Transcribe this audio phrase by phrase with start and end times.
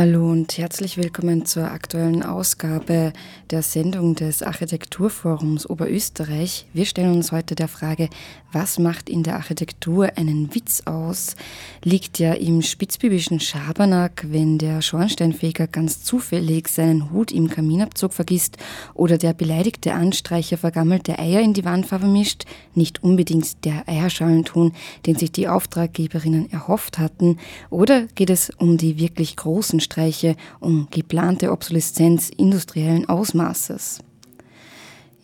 [0.00, 3.12] Hallo und herzlich willkommen zur aktuellen Ausgabe
[3.50, 6.64] der Sendung des Architekturforums Oberösterreich.
[6.72, 8.08] Wir stellen uns heute der Frage,
[8.50, 11.36] was macht in der Architektur einen Witz aus?
[11.84, 18.56] Liegt ja im spitzbübischen Schabernack, wenn der Schornsteinfeger ganz zufällig seinen Hut im Kaminabzug vergisst
[18.94, 24.72] oder der beleidigte Anstreicher vergammelte Eier in die Wandfarbe mischt, nicht unbedingt der Eierschalenton,
[25.04, 27.36] den sich die Auftraggeberinnen erhofft hatten,
[27.68, 33.98] oder geht es um die wirklich großen Streiche um geplante Obsoleszenz industriellen Ausmaßes.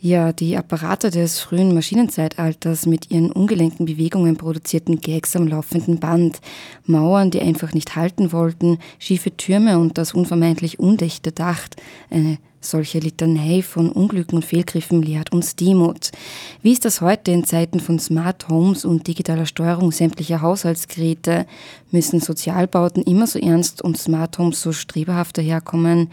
[0.00, 6.40] Ja, die Apparate des frühen Maschinenzeitalters mit ihren ungelenken Bewegungen produzierten Gags am laufenden Band,
[6.84, 11.68] Mauern, die einfach nicht halten wollten, schiefe Türme und das unvermeidlich undichte Dach,
[12.10, 12.38] eine
[12.70, 16.10] solche Litanei von Unglücken und Fehlgriffen lehrt uns Demut.
[16.62, 21.46] Wie ist das heute in Zeiten von Smart Homes und digitaler Steuerung sämtlicher Haushaltsgeräte?
[21.90, 26.10] Müssen Sozialbauten immer so ernst und Smart Homes so streberhaft daherkommen,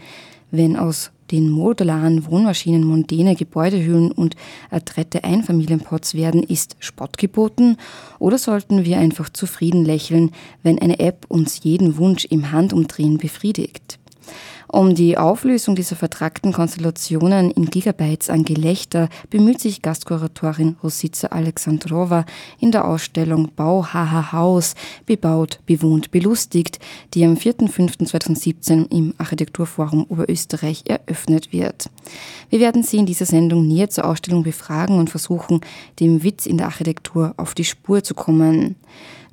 [0.50, 4.36] wenn aus den modularen Wohnmaschinen mondäne Gebäudehüllen und
[4.70, 7.76] adrette Einfamilienpots werden, ist Spott geboten?
[8.18, 10.30] Oder sollten wir einfach zufrieden lächeln,
[10.62, 13.98] wenn eine App uns jeden Wunsch im Handumdrehen befriedigt?
[14.74, 22.24] Um die Auflösung dieser vertragten Konstellationen in Gigabytes an Gelächter bemüht sich Gastkuratorin Rosica Alexandrova
[22.58, 24.74] in der Ausstellung Bau HH Haus,
[25.06, 26.80] bebaut, bewohnt, belustigt,
[27.14, 31.88] die am 4.5.2017 im Architekturforum Oberösterreich eröffnet wird.
[32.50, 35.60] Wir werden Sie in dieser Sendung näher zur Ausstellung befragen und versuchen,
[36.00, 38.74] dem Witz in der Architektur auf die Spur zu kommen.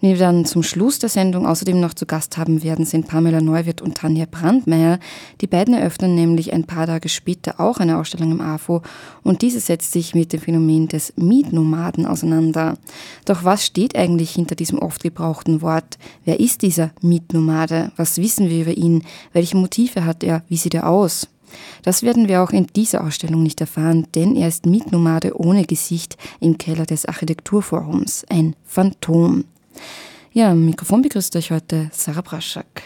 [0.01, 3.39] Wen wir dann zum Schluss der Sendung außerdem noch zu Gast haben werden, sind Pamela
[3.39, 4.97] Neuwirth und Tanja Brandmeier.
[5.41, 8.81] Die beiden eröffnen nämlich ein paar Tage später auch eine Ausstellung im AFO
[9.21, 12.79] und diese setzt sich mit dem Phänomen des Mietnomaden auseinander.
[13.25, 15.99] Doch was steht eigentlich hinter diesem oft gebrauchten Wort?
[16.25, 17.91] Wer ist dieser Mietnomade?
[17.95, 19.03] Was wissen wir über ihn?
[19.33, 20.43] Welche Motive hat er?
[20.49, 21.27] Wie sieht er aus?
[21.83, 26.17] Das werden wir auch in dieser Ausstellung nicht erfahren, denn er ist Mietnomade ohne Gesicht
[26.39, 29.43] im Keller des Architekturforums, ein Phantom.
[30.33, 32.83] Ja, Mikrofon begrüßt euch heute Sarah Braschak.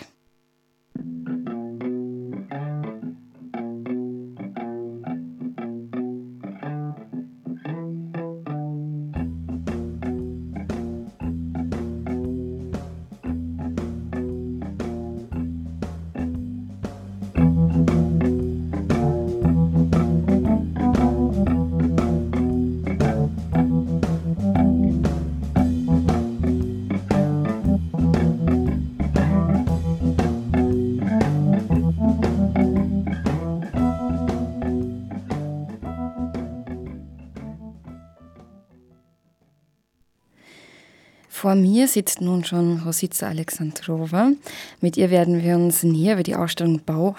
[41.45, 44.31] Vor mir sitzt nun schon Rosica Alexandrova.
[44.81, 47.15] Mit ihr werden wir uns näher über die Ausstellung Bau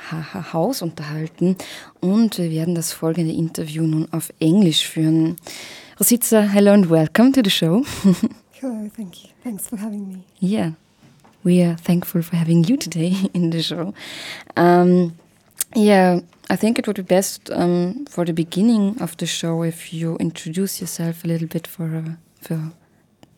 [0.53, 1.55] Haus unterhalten
[2.01, 5.37] und wir werden das folgende Interview nun auf Englisch führen.
[6.01, 7.85] Rosica, hello and welcome to the show.
[8.61, 9.31] Hello, thank you.
[9.45, 10.25] Thanks for having me.
[10.41, 10.73] Yeah,
[11.45, 13.95] we are thankful for having you today in the show.
[14.57, 15.13] Um,
[15.73, 16.19] yeah,
[16.51, 20.17] I think it would be best um, for the beginning of the show if you
[20.17, 22.73] introduce yourself a little bit for, uh, for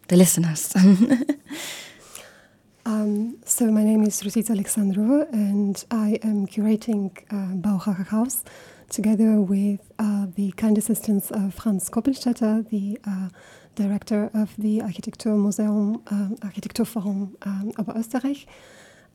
[0.08, 0.74] the listeners.
[2.86, 8.44] um, so my name is Rositza Alexandrova, and I am curating uh, BAUhahaHAUS
[8.88, 13.28] together with uh, the kind assistance of Franz Koppelstätter, the uh,
[13.74, 18.46] director of the Architekturmuseum, um, Architekturforum um, Oberösterreich.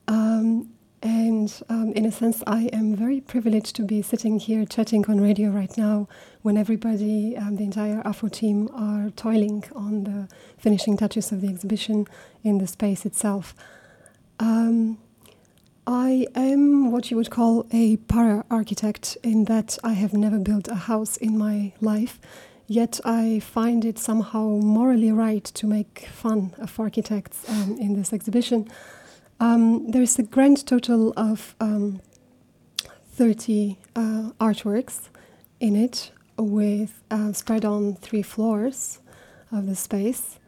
[0.07, 0.69] Um,
[1.03, 5.19] and um, in a sense, I am very privileged to be sitting here chatting on
[5.19, 6.07] radio right now
[6.43, 11.49] when everybody, um, the entire AFO team, are toiling on the finishing touches of the
[11.49, 12.07] exhibition
[12.41, 13.53] in the space itself.
[14.39, 14.97] Um,
[15.85, 20.69] I am what you would call a para architect in that I have never built
[20.69, 22.17] a house in my life,
[22.65, 28.13] yet I find it somehow morally right to make fun of architects um, in this
[28.13, 28.69] exhibition.
[29.43, 31.99] Um, there's a grand total of um,
[33.11, 35.09] 30 uh, artworks
[35.59, 38.99] in it, with uh, spread on three floors
[39.51, 40.39] of the space.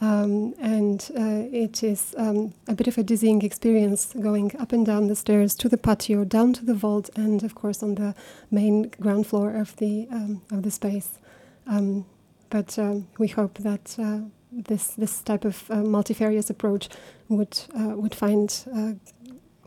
[0.00, 4.86] Um, and uh, it is um, a bit of a dizzying experience going up and
[4.86, 8.14] down the stairs to the patio, down to the vault, and of course on the
[8.52, 11.18] main ground floor of the um, of the space.
[11.66, 12.06] Um,
[12.50, 14.20] but um, we hope that uh,
[14.52, 16.88] this this type of uh, multifarious approach
[17.28, 18.92] would uh, would find uh,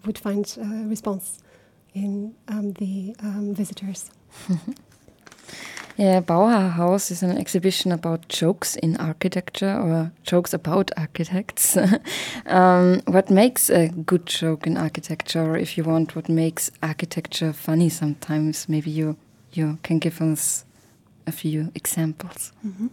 [0.06, 0.57] would find
[0.89, 1.39] response
[1.94, 4.10] in um, the um, visitors.
[5.98, 11.77] yeah, Bauhaus is an exhibition about jokes in architecture or jokes about architects.
[12.45, 17.54] um, what makes a good joke in architecture, or if you want, what makes architecture
[17.54, 18.69] funny sometimes?
[18.69, 19.18] Maybe you,
[19.51, 20.66] you can give us
[21.27, 22.54] a few examples.
[22.63, 22.89] Mm -hmm.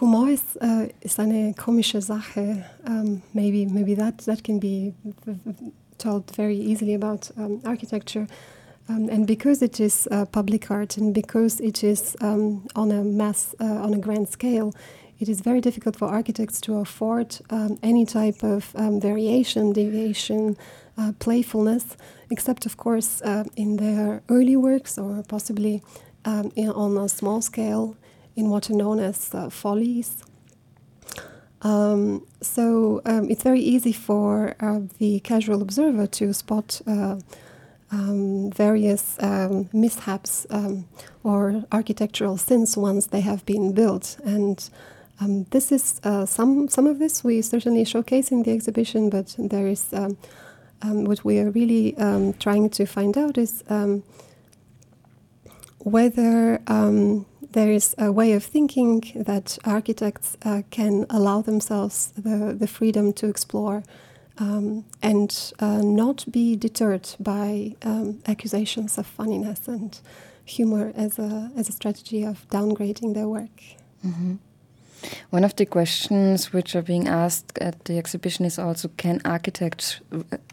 [0.00, 0.28] Humor
[0.60, 2.64] uh, ist eine komische Sache.
[2.86, 4.94] Um, maybe maybe that that can be
[5.98, 8.26] told very easily about um, architecture.
[8.88, 13.02] Um, and because it is uh, public art and because it is um, on a
[13.02, 14.72] mass, uh, on a grand scale,
[15.18, 20.56] it is very difficult for architects to afford um, any type of um, variation, deviation,
[20.98, 21.96] uh, playfulness,
[22.30, 25.82] except, of course, uh, in their early works or possibly
[26.24, 27.96] um, in, on a small scale
[28.36, 30.22] in what are known as uh, follies.
[31.62, 37.16] Um, so um, it's very easy for uh, the casual observer to spot uh,
[37.90, 40.86] um, various um, mishaps um,
[41.24, 44.18] or architectural sins once they have been built.
[44.24, 44.68] And
[45.18, 49.34] um, this is uh, some some of this we certainly showcase in the exhibition, but
[49.38, 49.94] there is
[50.82, 51.94] what we are really
[52.38, 53.64] trying to find out is
[55.78, 56.60] whether
[57.52, 63.12] there is a way of thinking that architects uh, can allow themselves the, the freedom
[63.14, 63.82] to explore
[64.38, 70.00] um, and uh, not be deterred by um, accusations of funniness and
[70.44, 73.62] humor as a, as a strategy of downgrading their work.
[74.04, 74.38] Mm -hmm.
[75.30, 80.00] One of the questions which are being asked at the exhibition is also can architects,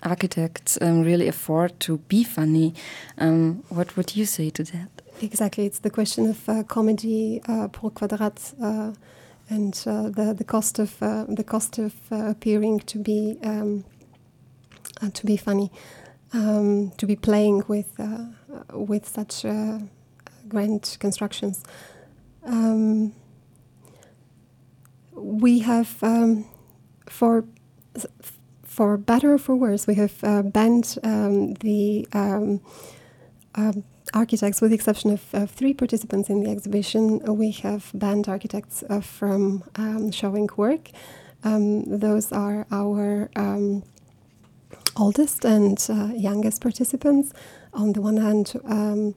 [0.01, 2.73] architects um, really afford to be funny?
[3.17, 4.92] Um, what would you say to that?
[5.21, 8.93] Exactly, it's the question of uh, comedy uh, per quadrat uh,
[9.49, 13.85] and uh, the the cost of uh, the cost of uh, appearing to be um,
[15.13, 15.71] to be funny,
[16.33, 17.99] um, to be playing with
[18.73, 19.45] with such
[20.49, 21.63] grand constructions.
[22.45, 23.13] Um,
[25.15, 26.45] we have um,
[27.07, 27.45] for
[28.63, 30.19] for better or for worse, we have
[30.51, 32.59] banned um, the um,
[34.13, 38.83] architects, with the exception of, of, three participants in the exhibition, we have banned architects
[38.89, 40.89] uh, from um, showing work.
[41.43, 43.83] Um, those are our um,
[44.95, 47.33] oldest and uh, youngest participants.
[47.73, 49.15] On the one hand, um,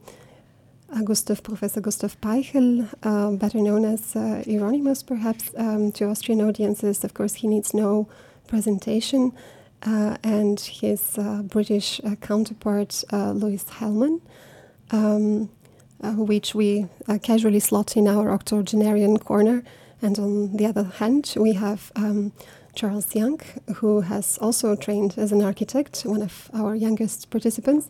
[0.93, 6.41] uh, Gustav, Professor Gustav Peichl, uh, better known as uh, Ironimus, perhaps um, to Austrian
[6.41, 7.05] audiences.
[7.05, 8.09] Of course, he needs no
[8.47, 9.33] presentation.
[9.83, 14.21] Uh, and his British counterpart, Louis Hellman
[14.91, 15.49] um,
[16.03, 19.63] uh, which we uh, casually slot in our octogenarian corner.
[20.03, 22.33] And on the other hand, we have um,
[22.75, 23.41] Charles Young,
[23.77, 27.89] who has also trained as an architect, one of our youngest participants.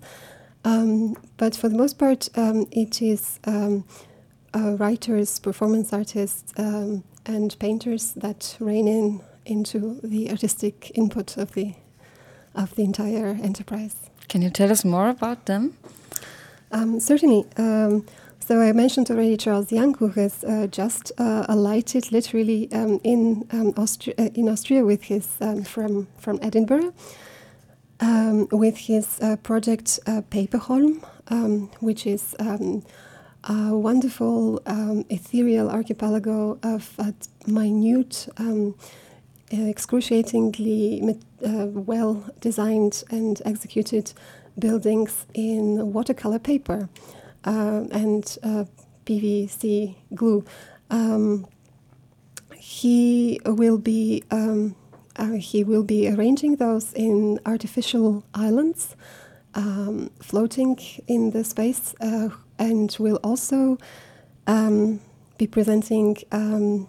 [0.65, 3.85] Um, but for the most part, um, it is um,
[4.55, 11.53] uh, writers, performance artists, um, and painters that rein in into the artistic input of
[11.53, 11.75] the
[12.55, 13.95] of the entire enterprise.
[14.29, 15.77] Can you tell us more about them?
[16.73, 17.45] Um, certainly.
[17.57, 18.05] Um,
[18.47, 23.45] so I mentioned already Charles Young, who has uh, just uh, alighted literally um, in
[23.51, 26.95] um, Austria, uh, in Austria with his um, from from Edinburgh,
[27.99, 31.03] um, with his uh, project uh, Paperholm,
[31.81, 34.63] which is a wonderful
[35.11, 36.97] ethereal archipelago of
[37.49, 38.29] minute.
[39.51, 44.13] excruciatingly well designed and executed
[44.59, 46.89] buildings in watercolor paper
[47.45, 48.65] uh, and uh,
[49.05, 50.45] PVC glue.
[50.91, 51.47] Um,
[52.57, 54.75] he will be um,
[55.17, 58.97] uh, he will be arranging those in artificial islands,
[59.55, 63.79] um, floating in the space, uh, and will also
[64.47, 65.01] um,
[65.39, 66.89] be presenting um,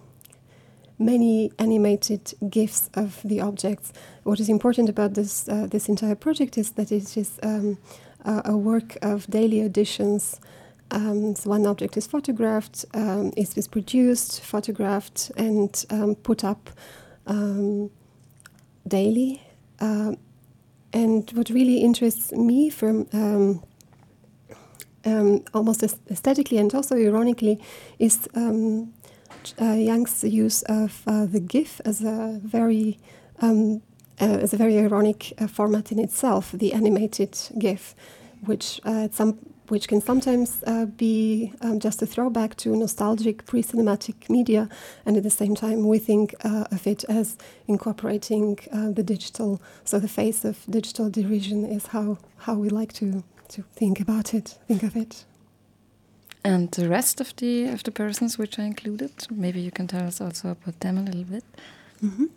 [0.99, 3.93] many animated GIFs of the objects.
[4.23, 7.77] What is important about this uh, this entire project is that it is um,
[8.25, 10.39] a, a, work of daily additions.
[10.89, 16.69] Um, so one object is photographed, um, is, produced, photographed, and um, put up
[17.25, 17.91] um,
[18.87, 19.41] daily.
[19.79, 20.13] Uh,
[20.93, 23.61] and what really interests me from um,
[25.53, 27.59] almost aesthetically and also ironically
[27.99, 28.51] is uh,
[29.59, 32.97] Young's use of uh, the GIF as a very
[33.39, 33.81] um,
[34.19, 37.95] uh, as a very ironic uh, format in itself, the animated GIF,
[38.45, 39.37] which uh, some
[39.67, 44.69] which can sometimes uh, be um, just a throwback to nostalgic pre cinematic media,
[45.05, 47.37] and at the same time, we think uh, of it as
[47.67, 49.61] incorporating uh, the digital.
[49.83, 54.33] So, the face of digital derision is how, how we like to, to think about
[54.33, 55.25] it, think of it.
[56.47, 60.07] And the rest of the of the persons which I included, maybe you can tell
[60.07, 61.43] us also about them a little bit.
[62.01, 62.29] Mm -hmm.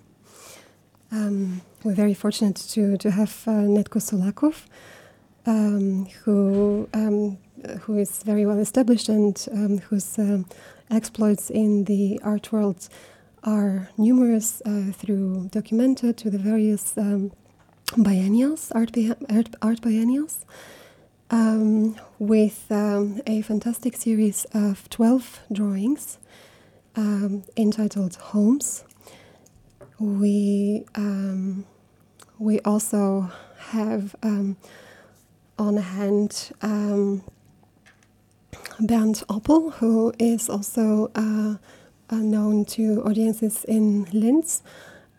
[1.13, 4.57] um, we're very fortunate to to have uh, Nedko Solakov,
[5.47, 6.37] um, who
[6.95, 7.39] um,
[7.87, 10.45] who is very well established and um, whose um,
[10.89, 12.89] exploits in the art world
[13.41, 17.31] are numerous uh, through Documenta to the various um,
[17.97, 18.97] biennials, art,
[19.29, 20.45] art, art biennials,
[21.31, 26.19] um, with a fantastic series of 12 drawings
[27.57, 28.85] entitled Homes.
[29.99, 30.85] We,
[32.39, 33.31] we also
[33.71, 34.15] have
[35.61, 37.23] on hand um,
[38.81, 41.57] Bernd Oppl, who is also uh,
[42.09, 44.63] uh, known to audiences in Linz,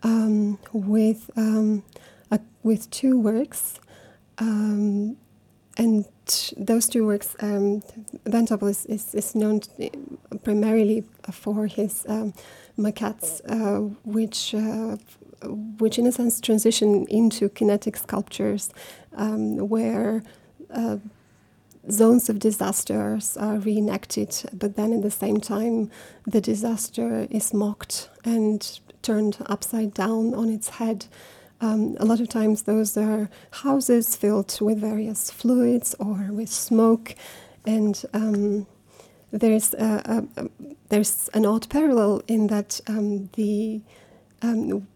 [0.02, 1.84] um, with um,
[2.32, 3.78] a, with two works,
[4.38, 5.16] um,
[5.76, 6.04] and
[6.56, 7.82] those two works, um,
[8.26, 9.60] is, is, is known
[10.44, 12.34] primarily for his um,
[12.78, 14.96] maquettes, uh, which uh,
[15.78, 18.70] which in a sense transition into kinetic sculptures
[19.16, 20.22] um, where
[20.70, 20.98] uh,
[21.90, 25.90] zones of disasters are reenacted, but then at the same time,
[26.26, 31.06] the disaster is mocked and turned upside down on its head.
[31.62, 37.14] Um, a lot of times, those are houses filled with various fluids or with smoke,
[37.64, 38.66] and um,
[39.30, 40.48] there's a, a, a,
[40.88, 43.80] there's an odd parallel in that um, the
[44.42, 44.88] um,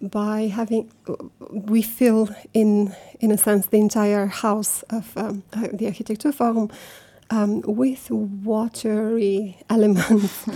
[0.00, 0.90] by having
[1.50, 6.72] we fill in in a sense the entire house of um, the Architekturforum
[7.28, 10.48] um, with watery elements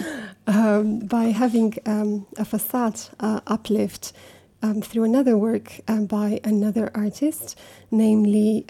[0.46, 4.14] um, by having um, a facade uh, uplift
[4.62, 7.58] um, through another work um, by another artist,
[7.90, 8.64] namely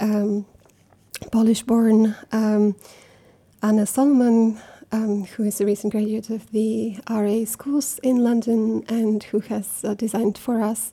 [1.30, 4.60] Polish-born Anna Solomon
[4.92, 9.84] um, who is a recent graduate of the RA schools in London and who has
[9.84, 10.92] uh, designed for us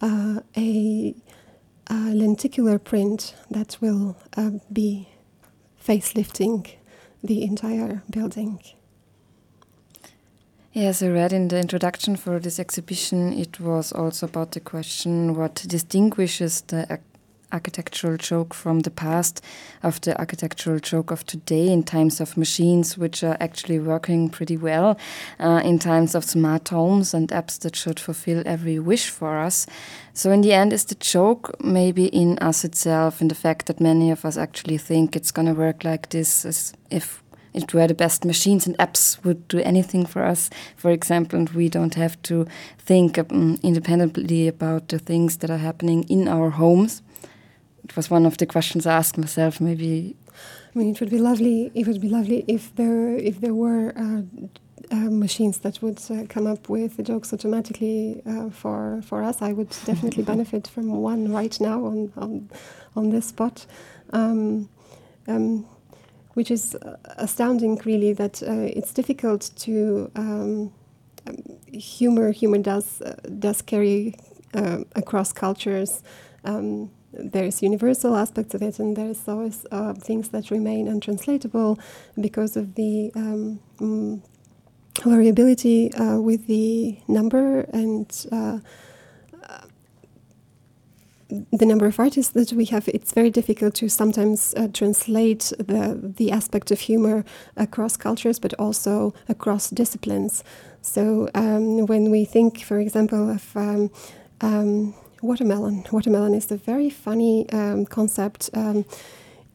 [0.00, 1.14] uh, a,
[1.88, 5.08] a, lenticular print that will uh, be
[5.82, 6.70] facelifting
[7.22, 8.60] the entire building.
[10.72, 15.34] Yes, I read in the introduction for this exhibition, it was also about the question
[15.34, 17.00] what distinguishes the
[17.52, 19.44] architectural joke from the past
[19.82, 24.56] of the architectural joke of today in times of machines which are actually working pretty
[24.56, 24.96] well
[25.40, 29.66] uh, in times of smart homes and apps that should fulfill every wish for us.
[30.14, 33.80] So in the end is the joke maybe in us itself in the fact that
[33.80, 37.19] many of us actually think it's going to work like this as if
[37.54, 41.50] it were the best machines and apps would do anything for us, for example, and
[41.50, 42.46] we don't have to
[42.78, 47.02] think um, independently about the things that are happening in our homes
[47.90, 49.60] it was one of the questions I asked myself.
[49.60, 50.16] Maybe.
[50.74, 51.72] I mean, it would be lovely.
[51.74, 54.22] It would be lovely if there if there were uh,
[54.92, 59.42] uh, machines that would uh, come up with the jokes automatically uh, for for us.
[59.42, 62.48] I would definitely benefit from one right now on on
[62.94, 63.66] on this spot.
[64.12, 64.68] Um,
[65.26, 65.66] um,
[66.34, 66.76] which is
[67.16, 70.72] astounding, really, that uh, it's difficult to um,
[71.26, 71.36] um
[71.72, 72.32] humor.
[72.32, 74.14] Humor does uh, does carry
[74.96, 76.02] across cultures.
[76.44, 81.78] Um, there's universal aspects of it, and there's always uh, things that remain untranslatable
[82.20, 84.22] because of the um, mm,
[85.04, 88.58] variability uh, with the number and uh, uh,
[91.50, 92.88] the number of artists that we have.
[92.88, 97.24] It's very difficult to sometimes uh, translate the the aspect of humor
[97.56, 100.44] across cultures, but also across disciplines.
[100.82, 103.90] So um, when we think, for example, of um,
[104.40, 105.84] um watermelon.
[105.90, 108.84] Watermelon is a very funny um, concept um,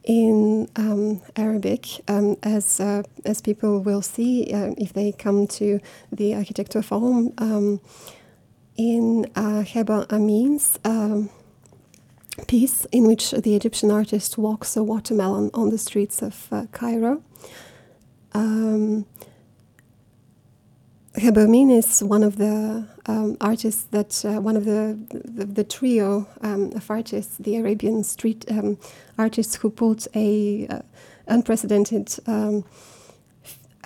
[0.04, 5.80] in um, Arabic, um, as uh, as people will see uh, if they come to
[6.12, 7.80] the Architekturforum um,
[8.76, 11.28] in uh, Heba Amin's um,
[12.46, 17.22] piece, in which the Egyptian artist walks a watermelon on the streets of uh, Cairo.
[18.32, 19.06] Um,
[21.18, 26.26] Amin is one of the um, artists that uh, one of the the, the trio
[26.42, 28.78] um, of artists, the Arabian street um,
[29.16, 30.80] artists who pulled a uh,
[31.26, 32.64] unprecedented um,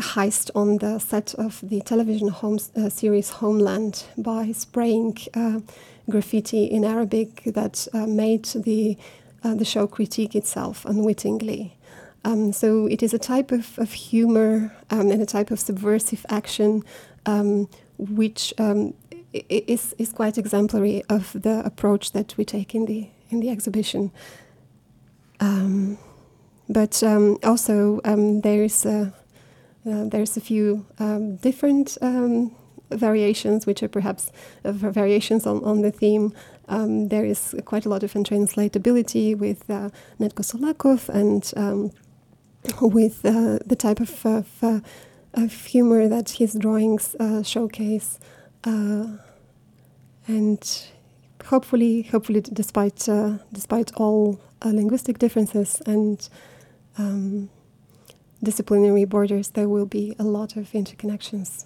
[0.01, 5.61] heist on the set of the television homes, uh, series Homeland by spraying uh,
[6.09, 8.97] graffiti in Arabic that uh, made the
[9.43, 11.77] uh, the show critique itself unwittingly.
[12.25, 16.27] Um, so it is a type of, of humor um, and a type of subversive
[16.29, 16.85] action
[17.25, 18.95] um, which um,
[19.33, 24.11] is, is quite exemplary of the approach that we take in the, in the exhibition.
[25.41, 25.99] Um,
[26.69, 29.15] but um, also there is a,
[29.87, 30.87] uh, there's a few
[31.41, 31.99] different
[32.91, 34.33] variations, which are perhaps
[34.65, 36.33] uh, variations on, on the theme.
[36.69, 41.91] Um, there is quite a lot of untranslatability with uh, Nedko Solakov and um,
[42.81, 44.81] with uh, the type of, of, uh,
[45.35, 48.19] of, humor that his drawings uh, showcase.
[50.29, 50.63] And
[51.45, 53.09] hopefully, hopefully, despite,
[53.53, 56.29] despite all linguistic differences and
[56.99, 57.51] um,
[58.43, 61.65] disciplinary borders, there will be a lot of interconnections.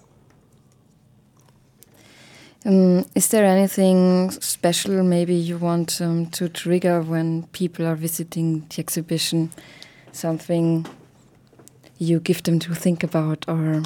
[2.65, 8.65] Um, is there anything special maybe you want um, to trigger when people are visiting
[8.69, 9.51] the exhibition?
[10.11, 10.87] Something
[11.99, 13.83] you give them to think about, or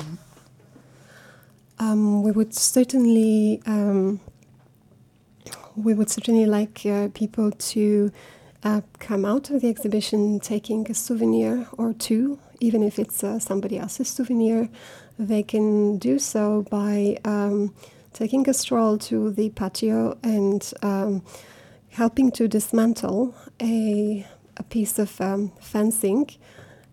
[1.78, 4.22] um, we would certainly um,
[5.76, 8.12] we would certainly like uh, people to
[8.64, 13.40] uh, come out of the exhibition taking a souvenir or two, even if it's uh,
[13.40, 14.70] somebody else's souvenir.
[15.18, 17.74] They can do so by um,
[18.14, 21.24] taking a stroll to the patio and um,
[21.92, 24.26] helping to dismantle a,
[24.58, 26.30] a piece of um, fencing,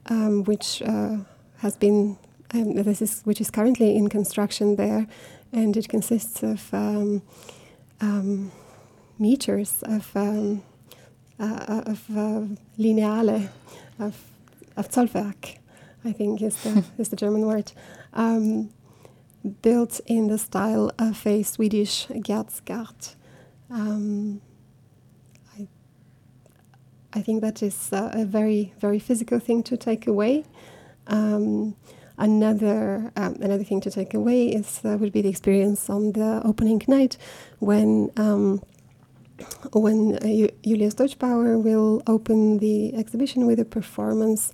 [0.07, 1.19] um, which uh,
[1.59, 2.19] has been
[2.55, 5.07] um, this is which is currently in construction there,
[5.53, 7.23] and it consists of um,
[9.19, 10.57] meters of uh,
[11.39, 12.43] of uh,
[12.79, 13.49] lineale
[13.99, 14.17] of
[14.77, 15.59] of Zollwerk,
[16.05, 17.73] I think is the is the German word.
[18.13, 18.71] Um,
[19.63, 23.15] built in the style of a Swedish Gärdsgård.
[23.71, 24.41] Um,
[25.57, 25.69] I,
[27.13, 30.45] I think that is uh, a very, very physical thing to take away.
[31.07, 31.77] Um,
[32.19, 36.41] another um, another thing to take away is uh, would be the experience on the
[36.45, 37.17] opening night
[37.59, 38.63] when um,
[39.73, 44.53] when uh, Julius Deutschbauer will open the exhibition with a performance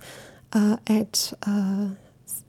[0.53, 1.89] uh, at uh,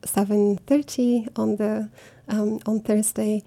[0.03, 1.89] 7.30 on the
[2.29, 3.43] um, on Thursday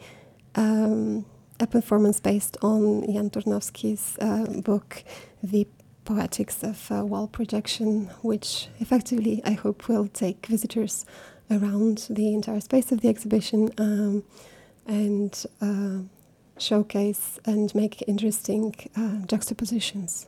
[0.56, 1.26] um,
[1.60, 5.04] a performance based on Jan Tornowski's uh, book,
[5.42, 5.68] The
[6.06, 11.06] Poetics of uh, Wall Projection, which effectively I hope will take visitors
[11.50, 14.24] around the entire space of the exhibition um,
[14.86, 16.00] and uh,
[16.58, 20.28] showcase and make interesting uh, juxtapositions.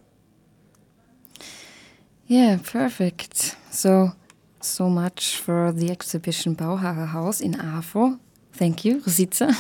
[2.28, 3.56] Yeah, perfect.
[3.72, 4.14] So,
[4.62, 8.20] so much for the exhibition BAUhahaHAUS in AFO.
[8.54, 9.54] Thank you, Rositza.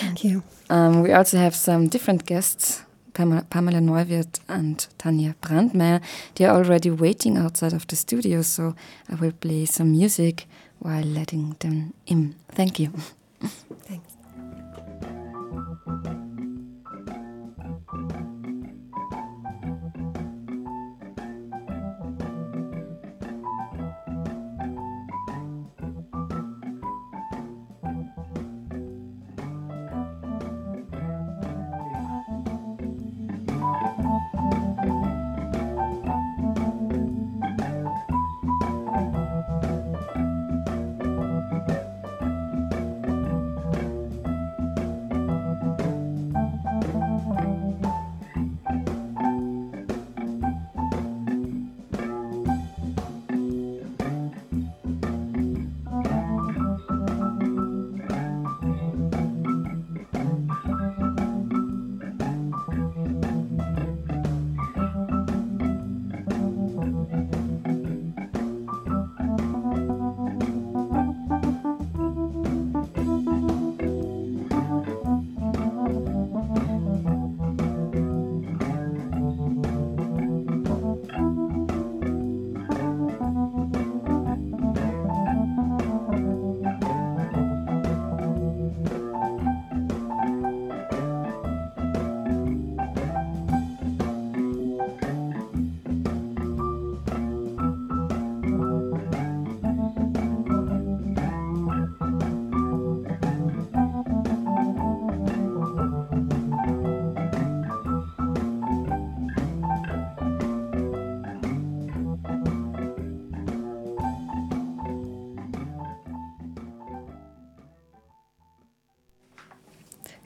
[0.00, 0.42] Thank you.
[0.70, 2.82] Um, we also have some different guests,
[3.14, 6.02] Pamela Neuwirth and Tanja Brandmeier.
[6.34, 8.74] They are already waiting outside of the studio, so
[9.08, 10.46] I will play some music
[10.78, 12.34] while letting them in.
[12.50, 12.92] Thank you.
[13.86, 14.17] Thanks.
[15.88, 16.27] Thank you.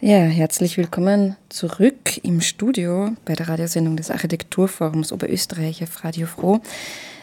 [0.05, 6.59] Ja, herzlich willkommen zurück im Studio bei der Radiosendung des Architekturforums Oberösterreich auf Radio Froh.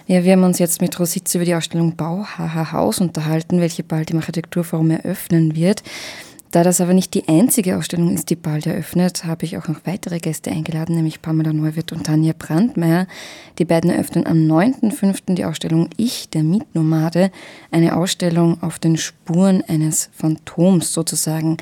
[0.07, 4.11] Ja, wir haben uns jetzt mit Rositz über die Ausstellung Bauhaha Haus unterhalten, welche bald
[4.11, 5.83] im Architekturforum eröffnen wird.
[6.51, 9.81] Da das aber nicht die einzige Ausstellung ist, die bald eröffnet, habe ich auch noch
[9.85, 13.07] weitere Gäste eingeladen, nämlich Pamela Neuwirth und Tanja Brandmeier.
[13.57, 15.35] Die beiden eröffnen am 9.5.
[15.35, 17.29] die Ausstellung Ich, der Mietnomade,
[17.71, 21.57] eine Ausstellung auf den Spuren eines Phantoms sozusagen.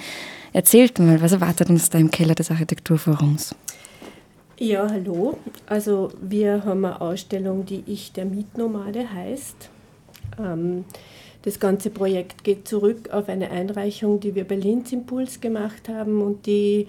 [0.53, 3.55] Erzählt mal, was erwartet uns da im Keller des Architekturforums?
[4.59, 5.37] Ja, hallo.
[5.67, 9.69] Also wir haben eine Ausstellung, die Ich, der Mietnomade heißt.
[10.39, 10.85] Ähm,
[11.43, 16.21] das ganze Projekt geht zurück auf eine Einreichung, die wir bei Linz Impuls gemacht haben
[16.21, 16.87] und die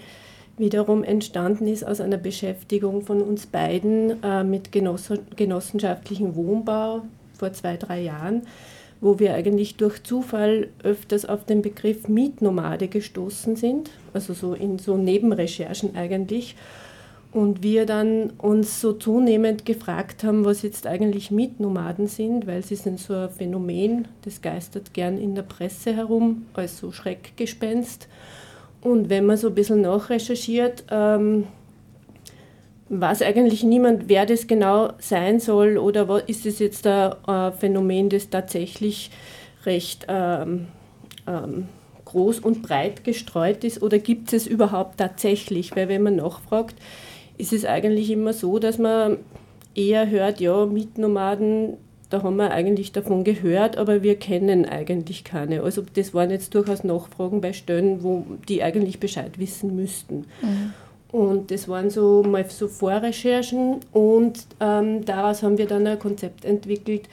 [0.57, 7.03] wiederum entstanden ist aus einer Beschäftigung von uns beiden äh, mit genossenschaftlichem Wohnbau
[7.39, 8.43] vor zwei, drei Jahren,
[9.01, 14.79] wo wir eigentlich durch Zufall öfters auf den Begriff Mietnomade gestoßen sind, also so in
[14.79, 16.57] so Nebenrecherchen eigentlich
[17.33, 22.77] und wir dann uns so zunehmend gefragt haben, was jetzt eigentlich Mietnomaden sind, weil sie
[22.77, 28.09] sind so ein Phänomen, das geistert gern in der Presse herum, als so Schreckgespenst.
[28.81, 31.45] Und wenn man so ein bisschen nachrecherchiert, ähm,
[32.89, 38.31] weiß eigentlich niemand, wer das genau sein soll oder ist es jetzt ein, Phänomen, das
[38.31, 39.11] tatsächlich
[39.67, 40.69] recht ähm,
[41.27, 41.69] ähm,
[42.05, 45.77] groß und breit gestreut ist oder gibt es es überhaupt tatsächlich?
[45.77, 46.77] Weil wenn man nachfragt,
[47.37, 49.19] ist es eigentlich immer so, dass man
[49.75, 51.75] eher hört, ja, Mietnomaden,
[52.11, 55.63] da haben wir eigentlich davon gehört, aber wir kennen eigentlich keine.
[55.63, 60.25] Also das waren jetzt durchaus Nachfragen bei Stellen, wo die eigentlich Bescheid wissen müssten.
[60.41, 60.73] Mhm.
[61.11, 66.45] Und das waren so mal so Vorrecherchen und ähm, daraus haben wir dann ein Konzept
[66.45, 67.09] entwickelt,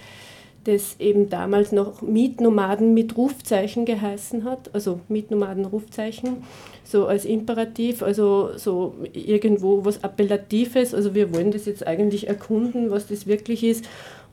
[0.65, 6.43] das eben damals noch Mietnomaden mit Rufzeichen geheißen hat, also Mietnomaden Rufzeichen
[6.83, 10.93] so als Imperativ, also so irgendwo was Appellatives.
[10.93, 13.85] Also wir wollen das jetzt eigentlich erkunden, was das wirklich ist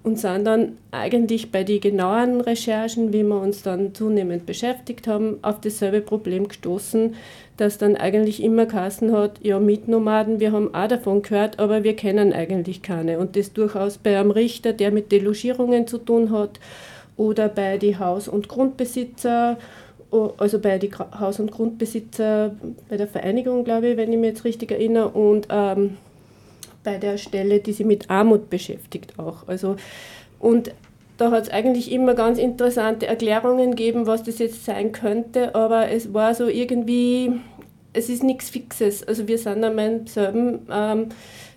[0.03, 5.39] und sind dann eigentlich bei den genauen Recherchen, wie wir uns dann zunehmend beschäftigt haben,
[5.43, 7.15] auf dasselbe Problem gestoßen,
[7.63, 11.95] dass dann eigentlich immer Kassen hat, ja, Mietnomaden, wir haben auch davon gehört, aber wir
[11.95, 13.19] kennen eigentlich keine.
[13.21, 16.59] Und das durchaus bei einem Richter, der mit Delogierungen zu tun hat,
[17.17, 19.59] oder bei den Haus- und Grundbesitzer
[20.37, 22.55] also bei den Haus- und Grundbesitzer,
[22.89, 25.97] bei der Vereinigung, glaube ich, wenn ich mich jetzt richtig erinnere, und ähm,
[26.85, 29.49] bei der Stelle, die sich mit Armut beschäftigt auch.
[29.49, 29.77] Also,
[30.39, 30.73] und
[31.17, 35.89] da hat es eigentlich immer ganz interessante Erklärungen gegeben, was das jetzt sein könnte, aber
[35.89, 37.33] es war so irgendwie,
[37.93, 39.03] es ist nichts Fixes.
[39.03, 41.07] Also wir sind an meinem selben ähm,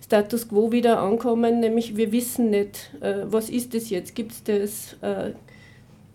[0.04, 4.44] Status quo wieder angekommen, nämlich wir wissen nicht, äh, was ist das jetzt, gibt es
[4.44, 5.32] das, äh,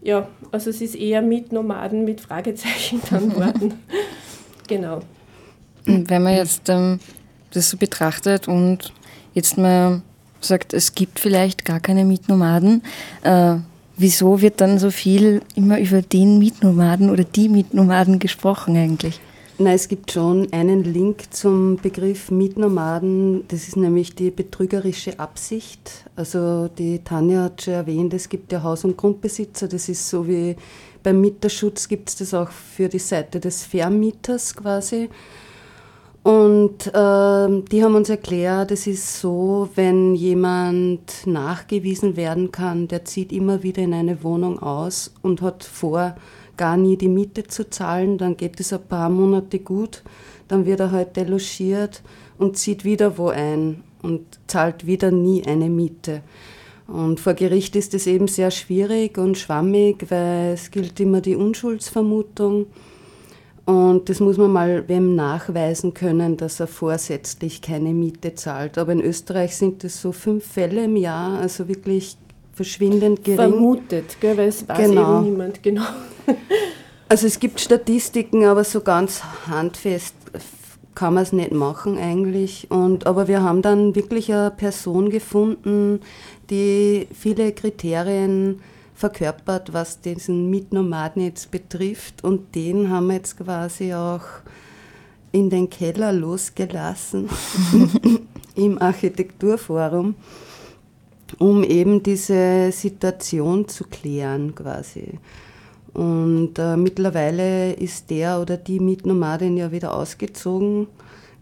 [0.01, 3.73] ja, also es ist eher mit Nomaden mit Fragezeichen dann worden.
[4.67, 5.01] genau.
[5.86, 6.99] Wenn man jetzt ähm,
[7.51, 8.93] das so betrachtet und
[9.34, 10.01] jetzt mal
[10.39, 12.84] sagt, es gibt vielleicht gar keine Mietnomaden,
[13.23, 13.55] äh,
[13.97, 19.19] wieso wird dann so viel immer über den Mietnomaden oder die Mietnomaden gesprochen eigentlich?
[19.62, 23.47] Nein, es gibt schon einen Link zum Begriff Mietnomaden.
[23.47, 26.04] Das ist nämlich die betrügerische Absicht.
[26.15, 29.67] Also die Tanja hat schon erwähnt, es gibt ja Haus- und Grundbesitzer.
[29.67, 30.56] Das ist so wie
[31.04, 35.10] beim Mieterschutz gibt es das auch für die Seite des Vermieters quasi.
[36.24, 43.06] Und äh, die haben uns erklärt, es ist so, wenn jemand nachgewiesen werden kann, der
[43.06, 46.15] zieht immer wieder in eine Wohnung aus und hat vor,
[46.58, 50.04] gar nie die Miete zu zahlen, dann geht es ein paar Monate gut,
[50.48, 52.02] dann wird er halt delogiert
[52.38, 56.22] und zieht wieder wo ein und zahlt wieder nie eine Miete.
[56.88, 61.38] Und vor Gericht ist es eben sehr schwierig und schwammig, weil es gilt immer die
[61.38, 62.66] Unschuldsvermutung.
[63.64, 68.78] Und das muss man mal wem nachweisen können, dass er vorsätzlich keine Miete zahlt.
[68.78, 72.18] Aber in Österreich sind es so fünf Fälle im Jahr, also wirklich
[72.62, 73.52] verschwindend gering.
[73.52, 75.19] Vermutet, gell, weil es weiß genau.
[75.19, 75.86] eben niemand genau.
[77.10, 80.15] Also es gibt Statistiken, aber so ganz handfest
[80.95, 82.71] kann man es nicht machen eigentlich.
[82.71, 86.00] Und, aber wir haben dann wirklich eine Person gefunden,
[86.50, 88.62] die viele Kriterien
[88.95, 92.24] verkörpert, was diesen Mietnomaden jetzt betrifft.
[92.24, 94.24] Und den haben wir jetzt quasi auch
[95.34, 97.28] in den Keller losgelassen
[98.56, 100.15] im Architekturforum
[101.39, 105.20] um eben diese Situation zu klären quasi.
[105.94, 110.88] Und äh, mittlerweile ist der oder die Mietnomadin ja wieder ausgezogen.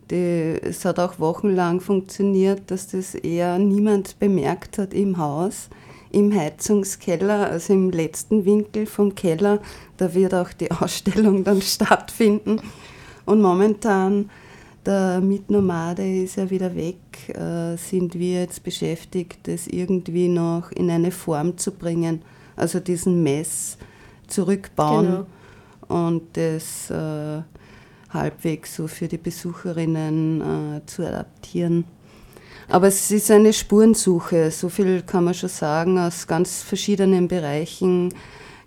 [0.10, 5.70] Die, es hat auch wochenlang funktioniert, dass das eher niemand bemerkt hat im Haus,
[6.12, 9.60] im Heizungskeller, also im letzten Winkel vom Keller.
[9.98, 12.60] Da wird auch die Ausstellung dann stattfinden.
[13.26, 14.32] Und momentan
[14.90, 16.98] der Mitnomade ist ja wieder weg,
[17.30, 22.24] äh, sind wir jetzt beschäftigt, das irgendwie noch in eine Form zu bringen.
[22.56, 23.78] Also diesen Mess
[24.28, 25.28] zurückbauen
[25.90, 26.08] genau.
[26.08, 27.44] und das äh,
[28.10, 31.84] halbwegs so für die Besucherinnen äh, zu adaptieren.
[32.68, 38.12] Aber es ist eine Spurensuche, so viel kann man schon sagen, aus ganz verschiedenen Bereichen.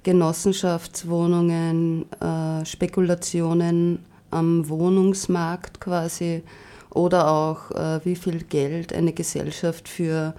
[0.05, 6.43] Genossenschaftswohnungen, äh, Spekulationen am Wohnungsmarkt quasi
[6.91, 10.35] oder auch äh, wie viel Geld eine Gesellschaft für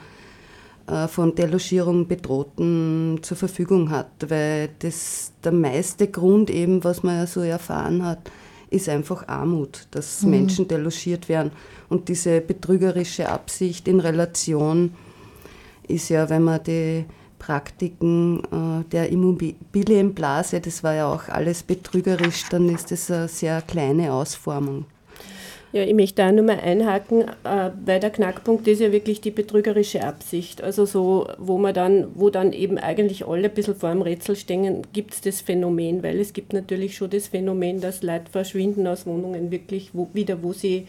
[0.88, 7.17] äh, von Delogierung Bedrohten zur Verfügung hat, weil das der meiste Grund eben, was man
[7.17, 8.29] ja so erfahren hat,
[8.69, 10.32] ist einfach Armut, dass mhm.
[10.32, 11.51] Menschen delogiert werden.
[11.89, 14.93] Und diese betrügerische Absicht in Relation
[15.88, 17.06] ist ja, wenn man die
[17.45, 23.62] Praktiken äh, der Immobilienblase, das war ja auch alles betrügerisch, dann ist das eine sehr
[23.62, 24.86] kleine Ausformung.
[25.73, 29.32] Ja, ich möchte da nur mal einhaken, äh, weil der Knackpunkt ist ja wirklich die
[29.32, 30.62] betrügerische Absicht.
[30.62, 34.36] Also so, wo man dann, wo dann eben eigentlich alle ein bisschen vor dem Rätsel
[34.36, 38.88] stehen, gibt es das Phänomen, weil es gibt natürlich schon das Phänomen, dass Leute verschwinden
[38.88, 40.88] aus Wohnungen wirklich wo, wieder, wo sie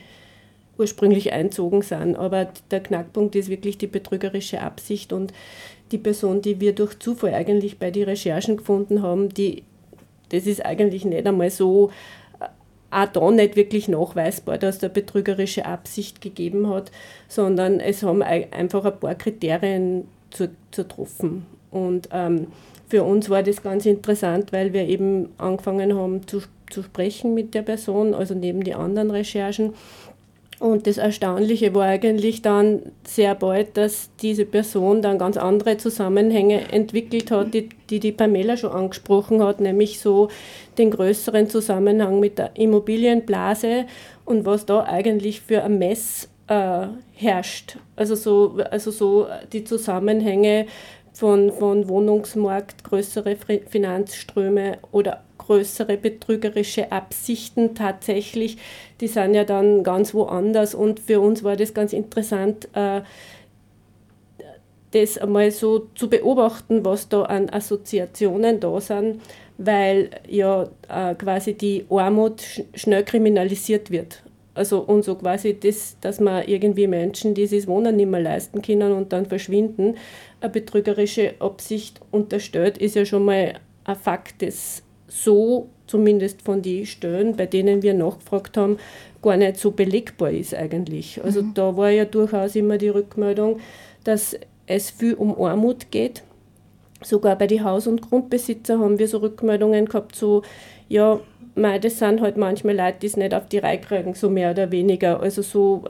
[0.78, 2.16] ursprünglich einzogen sind.
[2.16, 5.32] Aber der Knackpunkt ist wirklich die betrügerische Absicht und
[5.94, 9.62] die Person, die wir durch Zufall eigentlich bei den Recherchen gefunden haben, die,
[10.30, 11.90] das ist eigentlich nicht einmal so
[12.90, 16.92] auch da nicht wirklich nachweisbar, dass da betrügerische Absicht gegeben hat,
[17.28, 21.44] sondern es haben einfach ein paar Kriterien zu, zu treffen.
[21.72, 22.46] Und ähm,
[22.88, 27.54] für uns war das ganz interessant, weil wir eben angefangen haben zu, zu sprechen mit
[27.54, 29.74] der Person, also neben den anderen Recherchen.
[30.64, 36.72] Und das Erstaunliche war eigentlich dann sehr bald, dass diese Person dann ganz andere Zusammenhänge
[36.72, 40.30] entwickelt hat, die die, die Pamela schon angesprochen hat, nämlich so
[40.78, 43.84] den größeren Zusammenhang mit der Immobilienblase
[44.24, 47.76] und was da eigentlich für ein Mess äh, herrscht.
[47.94, 50.64] Also so, also so die Zusammenhänge
[51.12, 53.36] von, von Wohnungsmarkt, größere
[53.68, 58.58] Finanzströme oder größere betrügerische Absichten tatsächlich,
[59.00, 60.74] die sind ja dann ganz woanders.
[60.74, 63.02] Und für uns war das ganz interessant, äh,
[64.92, 69.20] das einmal so zu beobachten, was da an Assoziationen da sind,
[69.58, 72.42] weil ja äh, quasi die Armut
[72.74, 74.22] schnell kriminalisiert wird.
[74.54, 78.20] Also und so quasi das, dass man irgendwie Menschen, die sich das Wohnen nicht mehr
[78.20, 79.96] leisten können und dann verschwinden,
[80.40, 83.54] eine betrügerische Absicht unterstellt, ist ja schon mal
[83.84, 88.78] ein Fakt, das so, zumindest von den Stellen, bei denen wir nachgefragt haben,
[89.22, 91.22] gar nicht so belegbar ist eigentlich.
[91.22, 91.54] Also mhm.
[91.54, 93.60] da war ja durchaus immer die Rückmeldung,
[94.02, 96.24] dass es viel um Armut geht.
[97.00, 100.42] Sogar bei den Haus- und Grundbesitzer haben wir so Rückmeldungen gehabt, so,
[100.88, 101.20] ja,
[101.54, 104.50] mei, das sind halt manchmal Leute, die es nicht auf die Reihe kriegen, so mehr
[104.50, 105.20] oder weniger.
[105.20, 105.84] Also so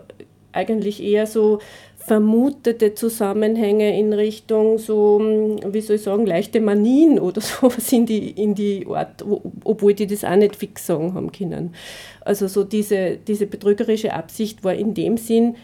[0.53, 1.61] eigentlich eher so
[2.07, 5.21] vermutete Zusammenhänge in Richtung so,
[5.67, 9.25] wie soll ich sagen, leichte Manien oder sowas in die, in die Art,
[9.65, 11.75] obwohl die das auch nicht fix sagen haben können.
[12.21, 15.57] Also so diese, diese betrügerische Absicht war in dem Sinn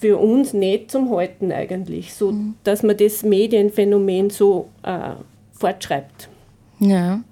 [0.00, 2.54] für uns nicht zum Halten eigentlich, so mhm.
[2.64, 5.12] dass man das Medienphänomen so äh,
[5.52, 6.28] fortschreibt.
[6.80, 7.22] Ja.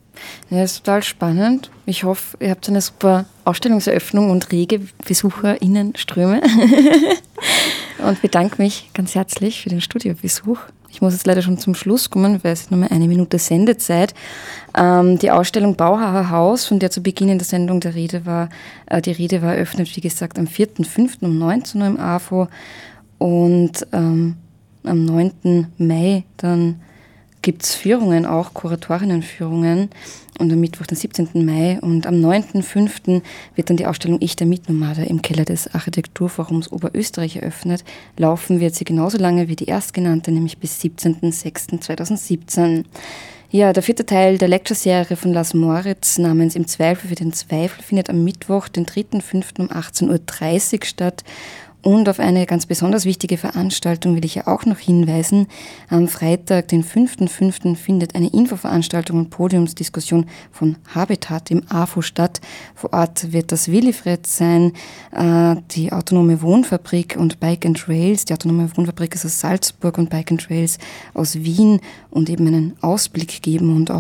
[0.50, 1.70] Ja, ist total spannend.
[1.86, 6.42] Ich hoffe, ihr habt eine super Ausstellungseröffnung und rege BesucherInnenströme.
[8.06, 10.58] und bedanke mich ganz herzlich für den Studiobesuch.
[10.92, 14.12] Ich muss jetzt leider schon zum Schluss kommen, weil es nur mehr eine Minute Sendezeit.
[14.76, 18.48] Ähm, die Ausstellung Bauhaar Haus, von der zu Beginn in der Sendung der Rede war,
[18.86, 21.22] äh, die Rede war eröffnet, wie gesagt, am 4.5.
[21.22, 22.48] um 19 Uhr im AFO
[23.18, 24.36] und ähm,
[24.84, 25.68] am 9.
[25.78, 26.80] Mai dann
[27.42, 29.90] gibt es Führungen, auch Kuratorinnenführungen
[30.38, 31.44] und am Mittwoch, den 17.
[31.44, 33.22] Mai und am 9.5.
[33.54, 37.84] wird dann die Ausstellung Ich der Mietnomade im Keller des Architekturforums Oberösterreich eröffnet.
[38.16, 42.84] Laufen wird sie genauso lange wie die erstgenannte, nämlich bis 17.06.2017.
[43.52, 47.82] Ja, der vierte Teil der Lecture-Serie von Lars Moritz namens Im Zweifel für den Zweifel
[47.82, 49.58] findet am Mittwoch, den 3.5.
[49.58, 51.24] um 18.30 Uhr statt
[51.82, 55.46] und auf eine ganz besonders wichtige Veranstaltung will ich ja auch noch hinweisen.
[55.88, 62.40] Am Freitag, den 5.5., findet eine Infoveranstaltung und Podiumsdiskussion von Habitat im AFO statt.
[62.74, 64.72] Vor Ort wird das Willifred sein,
[65.12, 68.26] äh, die autonome Wohnfabrik und Bike and Trails.
[68.26, 70.78] Die autonome Wohnfabrik ist aus Salzburg und Bike and Trails
[71.14, 73.98] aus Wien und eben einen Ausblick geben und auch